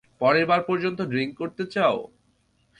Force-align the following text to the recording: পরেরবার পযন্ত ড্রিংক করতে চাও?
পরেরবার 0.21 0.61
পযন্ত 0.63 0.99
ড্রিংক 1.03 1.31
করতে 1.37 1.63
চাও? 1.65 1.97